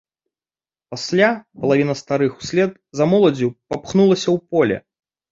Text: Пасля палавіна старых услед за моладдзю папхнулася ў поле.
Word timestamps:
Пасля 0.93 1.27
палавіна 1.65 1.95
старых 1.99 2.31
услед 2.41 2.71
за 2.99 3.07
моладдзю 3.11 3.49
папхнулася 3.75 4.27
ў 4.35 4.51
поле. 4.55 4.77